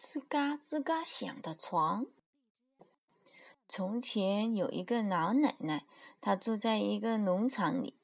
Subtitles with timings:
[0.00, 2.06] 吱嘎吱嘎响的床。
[3.68, 5.86] 从前有一个老奶奶，
[6.20, 7.98] 她住在一个农场里。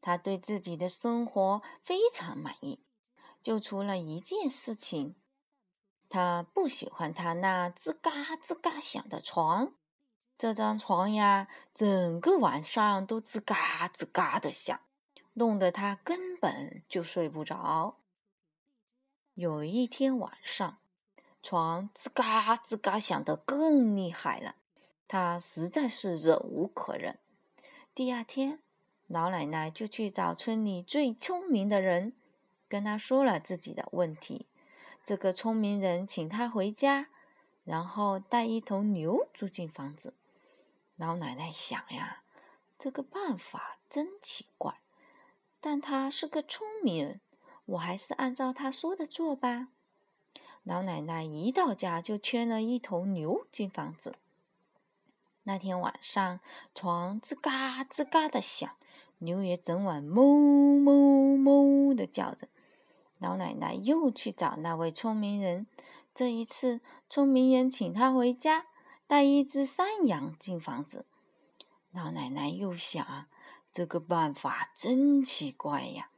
[0.00, 2.80] 她对自己的生活非常满意，
[3.42, 5.14] 就除了一件事情，
[6.08, 9.74] 她不喜欢她那吱嘎吱嘎响的床。
[10.38, 14.80] 这张床呀，整个晚上都吱嘎吱嘎的响，
[15.34, 17.98] 弄得她根本就睡不着。
[19.34, 20.78] 有一天晚上，
[21.42, 24.56] 床吱嘎吱嘎响得更厉害了，
[25.08, 27.18] 他实在是忍无可忍。
[27.94, 28.60] 第二天，
[29.06, 32.14] 老奶奶就去找村里最聪明的人，
[32.68, 34.46] 跟他说了自己的问题。
[35.04, 37.08] 这个聪明人请他回家，
[37.64, 40.14] 然后带一头牛住进房子。
[40.96, 42.22] 老奶奶想呀，
[42.78, 44.80] 这个办法真奇怪，
[45.60, 47.20] 但他是个聪明人。
[47.64, 49.68] 我还是按照他说的做吧。
[50.70, 54.14] 老奶奶一到家就牵了一头牛进房子。
[55.42, 56.38] 那天晚上，
[56.76, 58.70] 床吱嘎吱嘎的响，
[59.18, 62.46] 牛也整晚哞哞哞的叫着。
[63.18, 65.66] 老奶奶又去找那位聪明人，
[66.14, 68.66] 这一次，聪明人请他回家，
[69.08, 71.04] 带一只山羊进房子。
[71.90, 73.26] 老奶奶又想，
[73.72, 76.10] 这个办法真奇怪呀。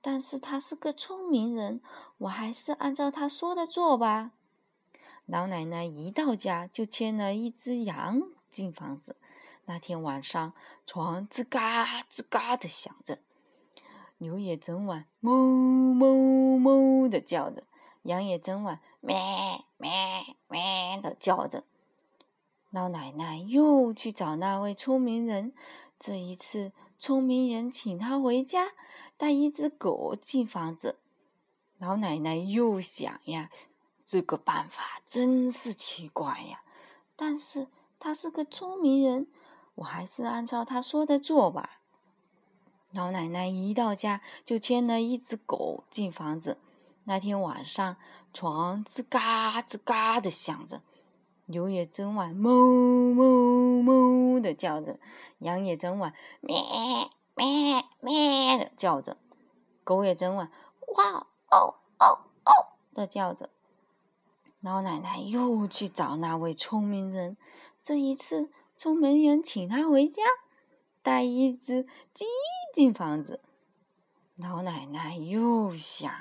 [0.00, 1.80] 但是他是个聪明人，
[2.18, 4.32] 我还是按照他说的做吧。
[5.26, 9.16] 老奶奶一到家就牵了一只羊进房子。
[9.66, 10.54] 那天晚上，
[10.86, 13.18] 床吱嘎吱嘎的响着，
[14.16, 17.64] 牛也整晚哞哞哞的叫着，
[18.02, 19.14] 羊也整晚咩
[19.76, 19.90] 咩
[20.48, 21.64] 咩的叫着。
[22.70, 25.52] 老奶奶又去找那位聪明人，
[25.98, 28.72] 这一次，聪明人请他回家。
[29.16, 30.96] 带一只狗进房子，
[31.78, 33.50] 老奶奶又想呀，
[34.04, 36.62] 这个办法真是奇怪呀。
[37.16, 37.66] 但是
[37.98, 39.26] 他是个聪明人，
[39.74, 41.80] 我还是按照他说的做吧。
[42.92, 46.58] 老奶奶一到家就牵了一只狗进房子。
[47.02, 47.96] 那天晚上，
[48.32, 50.80] 床吱嘎吱嘎的响着，
[51.48, 54.98] 牛也整晚哞哞哞的叫着，
[55.40, 56.56] 羊也整晚咩。
[57.34, 59.16] 咩咩的叫着，
[59.84, 60.50] 狗也整晚
[60.96, 62.52] 哇哦哦哦
[62.94, 63.48] 的叫着。
[64.60, 67.36] 老奶奶又去找那位聪明人，
[67.80, 70.24] 这一次聪明人请他回家，
[71.00, 72.24] 带一只鸡
[72.74, 73.40] 进房子。
[74.34, 76.12] 老奶奶又想，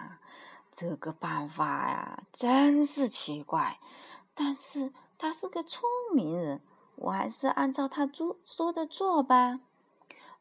[0.71, 3.79] 这个办法呀，真是奇怪。
[4.35, 6.61] 但是他是个聪明人，
[6.95, 9.59] 我还是按照他做说的做吧。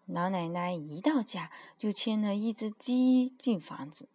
[0.04, 4.06] 老奶奶一到家就牵了一只鸡进房子。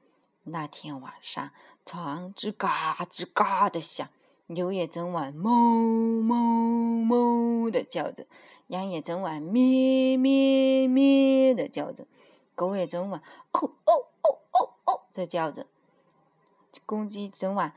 [0.44, 1.52] 那天晚上，
[1.86, 4.08] 床吱嘎吱嘎的响，
[4.48, 8.26] 牛也整晚哞哞哞的叫着，
[8.68, 12.06] 羊也整晚咩咩咩的叫着，
[12.56, 15.66] 狗也整晚哦哦哦哦哦的叫着，
[16.86, 17.74] 公鸡整晚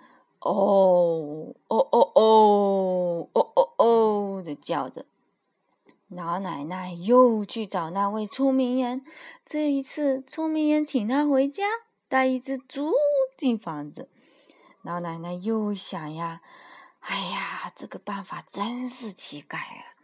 [0.50, 5.06] 哦哦哦哦哦哦哦的叫着。
[6.08, 9.04] 老奶奶又去找那位聪明人，
[9.44, 11.64] 这一次聪明人请她回家，
[12.08, 12.92] 带一只猪
[13.36, 14.08] 进房子。
[14.82, 16.42] 老奶奶又想呀，
[17.00, 19.96] 哎呀，这个办法真是奇怪啊！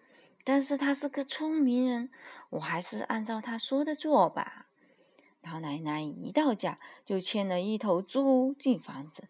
[0.42, 2.10] 但是他是个聪明人，
[2.48, 4.66] 我还是按照他说的做吧。
[5.42, 9.28] 老奶奶一到家就牵了一头猪进房子。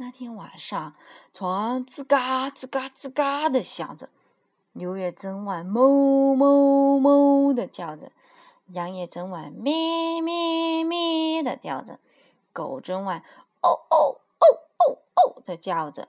[0.00, 0.94] 那天晚上，
[1.34, 4.08] 床吱嘎吱嘎吱嘎的响着。
[4.74, 8.12] 牛也整晚哞哞哞的叫着，
[8.68, 11.98] 羊也整晚咩咩咩的叫着，
[12.52, 13.24] 狗整晚
[13.60, 14.46] 哦哦哦
[14.78, 16.08] 哦哦的叫着，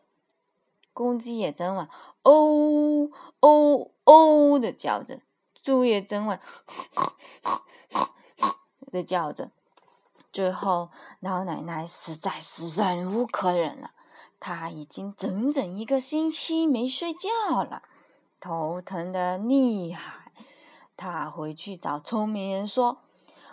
[0.94, 1.90] 公鸡也整晚
[2.22, 5.22] 哦哦哦的叫着，
[5.60, 6.40] 猪也整晚
[8.92, 9.50] 的叫着。
[10.32, 13.92] 最后，老奶奶实在是忍无可忍了，
[14.40, 17.82] 她已经整整一个星期没睡觉了。
[18.40, 20.32] 头疼的厉害，
[20.96, 23.00] 他回去找聪明人说：“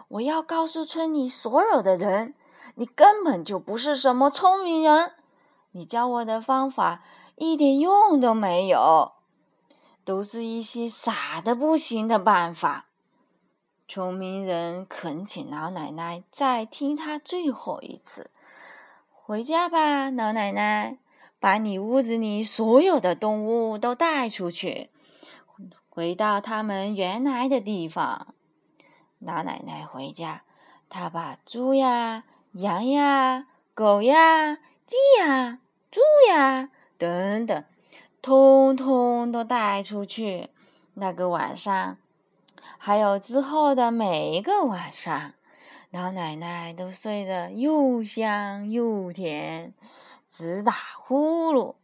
[0.09, 2.35] 我要告诉村里所有的人，
[2.77, 5.13] 你根本就不是什么聪明人，
[5.73, 7.03] 你教我的方法
[7.35, 9.13] 一点用都没有，
[10.05, 12.86] 都是一些傻的不行的办法。”
[13.89, 18.31] 聪明人恳请老奶奶再听他最后一次。
[19.11, 20.99] 回家吧，老奶奶。
[21.39, 24.91] 把你屋子里所有的动物都带出去，
[25.91, 28.35] 回到他们原来的地方。
[29.19, 30.43] 老奶奶回家，
[30.89, 34.57] 她把猪呀、羊呀、狗呀、
[34.87, 35.59] 鸡呀、
[35.91, 36.01] 猪
[36.31, 37.65] 呀，等等，
[38.23, 40.49] 通通都带出去。
[40.95, 41.99] 那个晚上，
[42.87, 45.33] 还有之后的每一个晚上，
[45.91, 49.75] 老奶奶都睡得又香又甜，
[50.31, 51.75] 直打呼噜。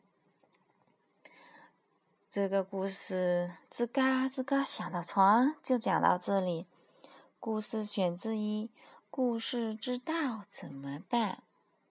[2.29, 6.67] 这个故事吱嘎吱嘎响的床就讲到这里。
[7.41, 8.67] 故事选自一
[9.11, 11.31] 《故事之道怎么办》。